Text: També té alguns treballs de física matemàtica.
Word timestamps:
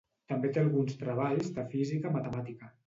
També 0.31 0.49
té 0.55 0.61
alguns 0.61 0.97
treballs 1.03 1.55
de 1.59 1.69
física 1.77 2.17
matemàtica. 2.19 2.77